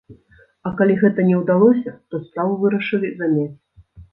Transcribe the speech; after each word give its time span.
А 0.69 0.71
калі 0.79 0.95
гэта 1.03 1.25
не 1.27 1.35
ўдалося, 1.41 1.93
то 2.09 2.23
справу 2.25 2.59
вырашылі 2.65 3.15
замяць. 3.21 3.51